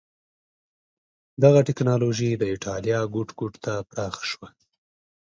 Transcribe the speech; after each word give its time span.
دغه 1.43 1.59
ټکنالوژي 1.67 2.29
د 2.37 2.43
اېټالیا 2.53 2.99
ګوټ 3.13 3.29
ګوټ 3.39 3.53
ته 3.65 3.73
پراخه 3.89 4.23
شوه. 4.31 4.47